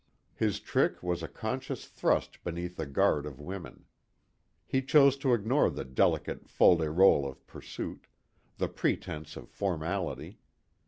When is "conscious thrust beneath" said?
1.27-2.75